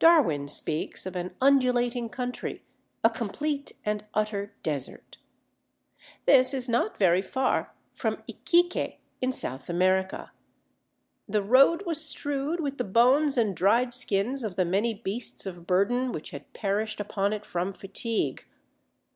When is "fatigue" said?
17.72-18.44